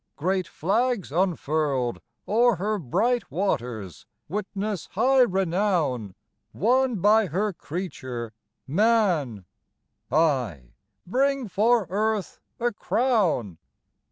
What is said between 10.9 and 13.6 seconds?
bring for Earth a crown!